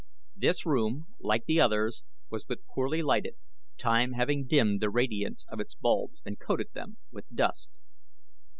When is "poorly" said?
2.73-3.03